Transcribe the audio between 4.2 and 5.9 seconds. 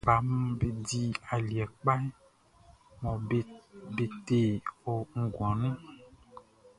te o nguan nunʼn.